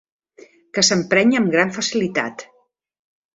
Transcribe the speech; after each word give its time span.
Que 0.77 0.83
s'emprenya 0.87 1.41
amb 1.43 1.51
gran 1.57 1.75
facilitat. 1.77 2.47